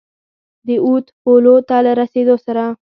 د 0.67 0.69
اود 0.85 1.05
پولو 1.21 1.55
ته 1.67 1.75
له 1.85 1.91
رسېدلو 2.01 2.35
سره. 2.45 2.63